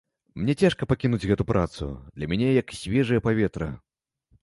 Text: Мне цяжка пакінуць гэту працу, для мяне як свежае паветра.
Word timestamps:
Мне 0.43 0.55
цяжка 0.63 0.87
пакінуць 0.93 1.19
гэту 1.33 1.47
працу, 1.53 1.91
для 2.19 2.25
мяне 2.35 2.49
як 2.61 2.77
свежае 2.83 3.25
паветра. 3.31 3.73